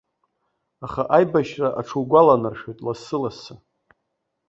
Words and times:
Аха 0.85 1.03
аибашьра 1.15 1.69
аҽугәаланаршәоит 1.79 2.79
лассы-лассы. 2.85 3.53